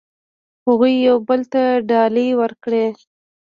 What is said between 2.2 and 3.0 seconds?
ورکړې.